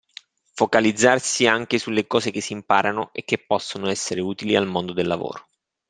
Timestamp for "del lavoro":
4.93-5.47